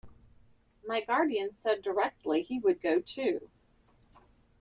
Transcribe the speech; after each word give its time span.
My 0.83 1.01
guardian 1.01 1.53
said 1.53 1.83
directly 1.83 2.41
he 2.41 2.57
would 2.57 2.81
go 2.81 3.01
too. 3.01 3.51